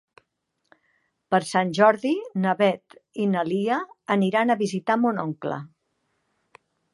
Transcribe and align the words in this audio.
Per 1.33 1.39
Sant 1.49 1.73
Jordi 1.79 2.13
na 2.45 2.53
Beth 2.61 2.95
i 3.25 3.29
na 3.35 3.43
Lia 3.51 3.77
aniran 4.17 4.55
a 4.55 4.57
visitar 4.63 4.97
mon 5.05 5.23
oncle. 5.27 5.61